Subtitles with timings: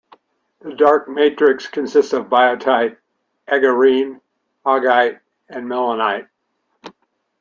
[0.61, 2.97] The dark matrix consists of biotite,
[3.47, 6.27] aegirine-augite and melanite.